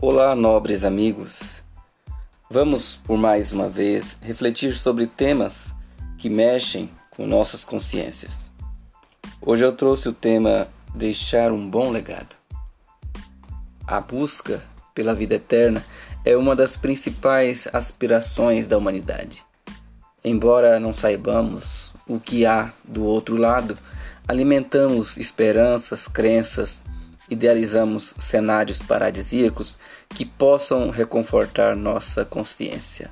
Olá, 0.00 0.36
nobres 0.36 0.84
amigos. 0.84 1.60
Vamos 2.48 2.94
por 2.94 3.18
mais 3.18 3.50
uma 3.50 3.68
vez 3.68 4.16
refletir 4.22 4.76
sobre 4.76 5.08
temas 5.08 5.72
que 6.16 6.30
mexem 6.30 6.88
com 7.10 7.26
nossas 7.26 7.64
consciências. 7.64 8.48
Hoje 9.42 9.64
eu 9.64 9.72
trouxe 9.72 10.08
o 10.08 10.12
tema 10.12 10.68
Deixar 10.94 11.50
um 11.50 11.68
bom 11.68 11.90
legado. 11.90 12.36
A 13.84 14.00
busca 14.00 14.62
pela 14.94 15.16
vida 15.16 15.34
eterna 15.34 15.84
é 16.24 16.36
uma 16.36 16.54
das 16.54 16.76
principais 16.76 17.66
aspirações 17.72 18.68
da 18.68 18.78
humanidade. 18.78 19.44
Embora 20.24 20.78
não 20.78 20.92
saibamos 20.92 21.92
o 22.06 22.20
que 22.20 22.46
há 22.46 22.72
do 22.84 23.04
outro 23.04 23.36
lado, 23.36 23.76
alimentamos 24.28 25.16
esperanças, 25.16 26.06
crenças, 26.06 26.84
idealizamos 27.30 28.14
cenários 28.18 28.82
paradisíacos 28.82 29.78
que 30.08 30.24
possam 30.24 30.90
reconfortar 30.90 31.76
nossa 31.76 32.24
consciência. 32.24 33.10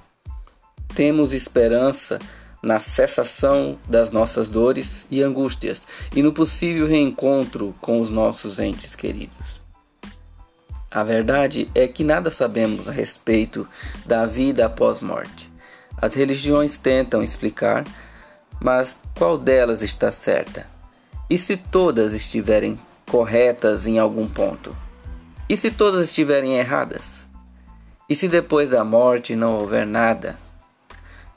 Temos 0.95 1.33
esperança 1.33 2.19
na 2.63 2.81
cessação 2.81 3.79
das 3.87 4.11
nossas 4.11 4.49
dores 4.49 5.07
e 5.11 5.23
angústias 5.23 5.87
e 6.15 6.23
no 6.23 6.33
possível 6.33 6.87
reencontro 6.87 7.75
com 7.81 8.01
os 8.01 8.11
nossos 8.11 8.59
entes 8.59 8.95
queridos. 8.95 9.61
A 10.91 11.05
verdade 11.05 11.69
é 11.75 11.87
que 11.87 12.03
nada 12.03 12.31
sabemos 12.31 12.89
a 12.89 12.93
respeito 12.93 13.69
da 14.07 14.25
vida 14.25 14.65
após 14.65 15.01
morte. 15.01 15.51
As 16.01 16.15
religiões 16.15 16.79
tentam 16.79 17.23
explicar, 17.23 17.85
mas 18.61 18.99
qual 19.17 19.37
delas 19.37 19.83
está 19.83 20.11
certa? 20.11 20.67
E 21.29 21.37
se 21.37 21.57
todas 21.57 22.13
estiverem 22.13 22.79
corretas 23.09 23.87
em 23.87 23.99
algum 23.99 24.29
ponto? 24.29 24.77
E 25.49 25.57
se 25.57 25.71
todas 25.71 26.09
estiverem 26.09 26.59
erradas? 26.59 27.25
E 28.09 28.15
se 28.15 28.29
depois 28.29 28.71
da 28.71 28.85
morte 28.85 29.37
não 29.37 29.59
houver 29.59 29.87
nada? 29.87 30.39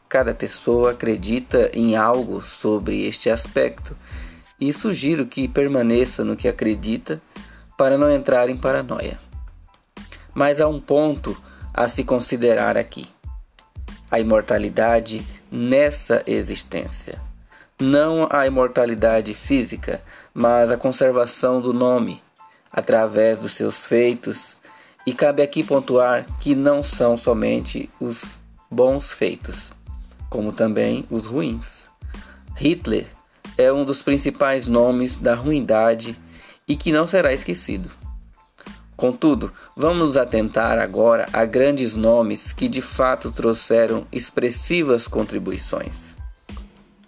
Cada 0.07 0.33
pessoa 0.33 0.91
acredita 0.91 1.69
em 1.73 1.95
algo 1.95 2.41
sobre 2.41 3.05
este 3.05 3.29
aspecto 3.29 3.95
e 4.59 4.73
sugiro 4.73 5.25
que 5.25 5.47
permaneça 5.47 6.23
no 6.23 6.35
que 6.35 6.47
acredita 6.47 7.21
para 7.77 7.97
não 7.97 8.11
entrar 8.11 8.49
em 8.49 8.57
paranoia. 8.57 9.19
Mas 10.33 10.59
há 10.59 10.67
um 10.67 10.79
ponto 10.79 11.39
a 11.73 11.87
se 11.87 12.03
considerar 12.03 12.77
aqui: 12.77 13.07
a 14.09 14.19
imortalidade 14.19 15.25
nessa 15.51 16.23
existência. 16.25 17.28
Não 17.81 18.27
a 18.29 18.45
imortalidade 18.45 19.33
física, 19.33 20.01
mas 20.33 20.69
a 20.69 20.75
conservação 20.75 21.61
do 21.61 21.71
nome 21.71 22.21
através 22.69 23.39
dos 23.39 23.53
seus 23.53 23.85
feitos. 23.85 24.57
E 25.05 25.13
cabe 25.13 25.41
aqui 25.41 25.63
pontuar 25.63 26.25
que 26.39 26.53
não 26.53 26.83
são 26.83 27.15
somente 27.15 27.89
os 27.99 28.41
bons 28.69 29.13
feitos, 29.13 29.73
como 30.29 30.51
também 30.51 31.05
os 31.09 31.25
ruins. 31.25 31.89
Hitler 32.55 33.07
é 33.57 33.71
um 33.71 33.85
dos 33.85 34.01
principais 34.01 34.67
nomes 34.67 35.17
da 35.17 35.33
ruindade 35.33 36.19
e 36.67 36.75
que 36.75 36.91
não 36.91 37.07
será 37.07 37.31
esquecido. 37.31 37.89
Contudo, 38.97 39.53
vamos 39.75 39.99
nos 39.99 40.17
atentar 40.17 40.77
agora 40.77 41.27
a 41.31 41.45
grandes 41.45 41.95
nomes 41.95 42.51
que 42.51 42.67
de 42.67 42.81
fato 42.81 43.31
trouxeram 43.31 44.05
expressivas 44.11 45.07
contribuições. 45.07 46.18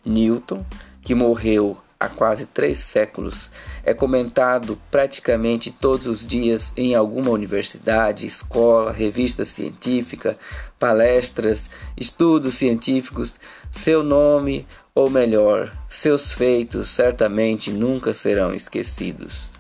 Newton, 0.06 0.66
que 1.02 1.16
morreu 1.16 1.78
há 2.02 2.10
quase 2.10 2.48
três 2.48 2.80
séculos, 2.80 3.52
é 3.84 3.94
comentado 3.94 4.80
praticamente 4.90 5.70
todos 5.70 6.08
os 6.08 6.26
dias 6.26 6.74
em 6.76 6.96
alguma 6.96 7.30
universidade, 7.30 8.26
escola, 8.26 8.92
revista 8.92 9.46
científica, 9.46 10.36
palestras, 10.80 11.70
estudos 11.96 12.56
científicos. 12.56 13.36
Seu 13.72 14.02
nome, 14.02 14.66
ou 14.96 15.12
melhor, 15.12 15.72
seus 15.88 16.34
feitos, 16.34 16.90
certamente 16.90 17.72
nunca 17.72 18.16
serão 18.16 18.52
esquecidos. 18.52 19.52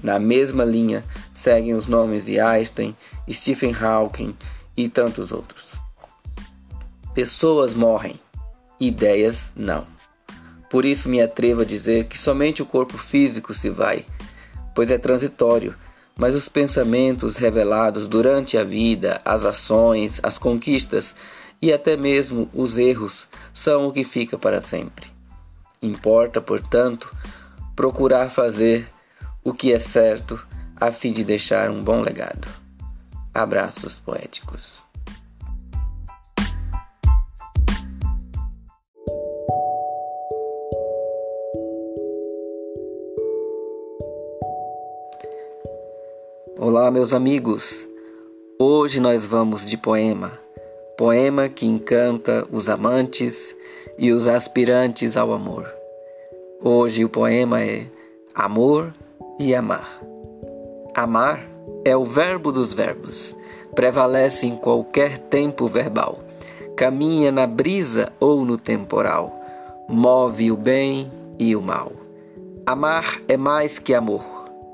Na 0.00 0.20
mesma 0.20 0.64
linha 0.64 1.04
seguem 1.34 1.74
os 1.74 1.88
nomes 1.88 2.26
de 2.26 2.38
Einstein, 2.38 2.96
Stephen 3.28 3.74
Hawking 3.74 4.36
e 4.76 4.88
tantos 4.88 5.32
outros. 5.32 5.74
Pessoas 7.14 7.74
morrem, 7.74 8.14
ideias 8.80 9.52
não. 9.56 9.86
Por 10.70 10.84
isso 10.84 11.08
me 11.08 11.20
atrevo 11.20 11.62
a 11.62 11.64
dizer 11.64 12.06
que 12.06 12.18
somente 12.18 12.62
o 12.62 12.66
corpo 12.66 12.98
físico 12.98 13.54
se 13.54 13.70
vai, 13.70 14.04
pois 14.74 14.90
é 14.90 14.98
transitório, 14.98 15.74
mas 16.16 16.34
os 16.34 16.48
pensamentos 16.48 17.36
revelados 17.36 18.08
durante 18.08 18.58
a 18.58 18.64
vida, 18.64 19.20
as 19.24 19.44
ações, 19.44 20.20
as 20.22 20.36
conquistas 20.36 21.14
e 21.60 21.72
até 21.72 21.96
mesmo 21.96 22.50
os 22.52 22.76
erros 22.76 23.26
são 23.54 23.86
o 23.86 23.92
que 23.92 24.04
fica 24.04 24.36
para 24.36 24.60
sempre. 24.60 25.06
Importa, 25.80 26.40
portanto, 26.40 27.14
procurar 27.74 28.28
fazer 28.30 28.88
o 29.44 29.52
que 29.52 29.72
é 29.72 29.78
certo 29.78 30.44
a 30.76 30.90
fim 30.92 31.12
de 31.12 31.24
deixar 31.24 31.70
um 31.70 31.82
bom 31.82 32.00
legado. 32.00 32.48
Abraços 33.32 33.98
poéticos. 33.98 34.87
Olá, 46.60 46.90
meus 46.90 47.12
amigos. 47.12 47.88
Hoje 48.58 48.98
nós 48.98 49.24
vamos 49.24 49.70
de 49.70 49.78
poema. 49.78 50.36
Poema 50.96 51.48
que 51.48 51.64
encanta 51.64 52.48
os 52.50 52.68
amantes 52.68 53.54
e 53.96 54.10
os 54.10 54.26
aspirantes 54.26 55.16
ao 55.16 55.32
amor. 55.32 55.72
Hoje 56.60 57.04
o 57.04 57.08
poema 57.08 57.62
é 57.62 57.86
Amor 58.34 58.92
e 59.38 59.54
amar. 59.54 60.00
Amar 60.96 61.48
é 61.84 61.96
o 61.96 62.04
verbo 62.04 62.50
dos 62.50 62.72
verbos, 62.72 63.36
prevalece 63.76 64.44
em 64.44 64.56
qualquer 64.56 65.16
tempo 65.16 65.68
verbal, 65.68 66.24
caminha 66.76 67.30
na 67.30 67.46
brisa 67.46 68.12
ou 68.18 68.44
no 68.44 68.56
temporal, 68.56 69.32
move 69.88 70.50
o 70.50 70.56
bem 70.56 71.08
e 71.38 71.54
o 71.54 71.62
mal. 71.62 71.92
Amar 72.66 73.22
é 73.28 73.36
mais 73.36 73.78
que 73.78 73.94
amor. 73.94 74.24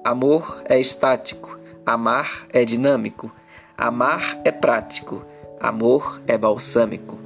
Amor 0.03 0.63
é 0.67 0.81
estático, 0.81 1.54
amar 1.87 2.47
é 2.53 2.65
dinâmico, 2.65 3.31
amar 3.77 4.41
é 4.45 4.51
prático, 4.51 5.25
amor 5.61 6.21
é 6.27 6.37
balsâmico. 6.39 7.19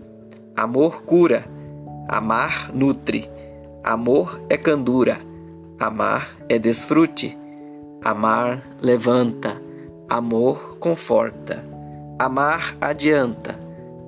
Amor 0.57 1.03
cura, 1.03 1.45
amar 2.09 2.71
nutre, 2.75 3.31
amor 3.85 4.41
é 4.49 4.57
candura. 4.57 5.29
Amar 5.81 6.37
é 6.49 6.59
desfrute. 6.59 7.39
Amar 8.03 8.65
levanta. 8.83 9.63
Amor 10.09 10.77
conforta. 10.79 11.65
Amar 12.19 12.77
adianta. 12.81 13.57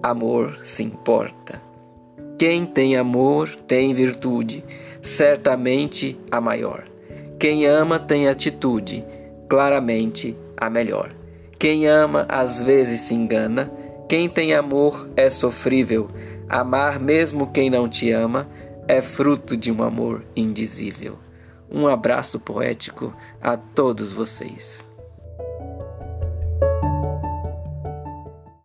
Amor 0.02 0.58
se 0.64 0.82
importa. 0.82 1.62
Quem 2.36 2.66
tem 2.66 2.96
amor 2.96 3.54
tem 3.68 3.94
virtude, 3.94 4.64
certamente 5.00 6.18
a 6.28 6.40
maior. 6.40 6.88
Quem 7.38 7.66
ama 7.66 8.00
tem 8.00 8.26
atitude, 8.26 9.04
claramente 9.50 10.36
a 10.56 10.70
melhor. 10.70 11.12
Quem 11.58 11.88
ama 11.88 12.24
às 12.28 12.62
vezes 12.62 13.00
se 13.00 13.14
engana, 13.14 13.70
quem 14.08 14.28
tem 14.28 14.54
amor 14.54 15.10
é 15.16 15.28
sofrível. 15.28 16.08
Amar 16.48 17.00
mesmo 17.00 17.48
quem 17.48 17.68
não 17.68 17.88
te 17.88 18.12
ama 18.12 18.48
é 18.86 19.02
fruto 19.02 19.56
de 19.56 19.70
um 19.72 19.82
amor 19.82 20.24
indizível. 20.36 21.18
Um 21.68 21.88
abraço 21.88 22.38
poético 22.38 23.12
a 23.42 23.56
todos 23.56 24.12
vocês. 24.12 24.88